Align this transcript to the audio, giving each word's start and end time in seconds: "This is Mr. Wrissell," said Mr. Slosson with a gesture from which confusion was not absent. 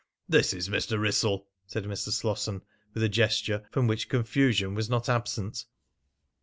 "This 0.27 0.51
is 0.51 0.67
Mr. 0.67 0.99
Wrissell," 0.99 1.45
said 1.67 1.83
Mr. 1.83 2.09
Slosson 2.09 2.63
with 2.95 3.03
a 3.03 3.07
gesture 3.07 3.67
from 3.69 3.85
which 3.85 4.09
confusion 4.09 4.73
was 4.73 4.89
not 4.89 5.07
absent. 5.07 5.65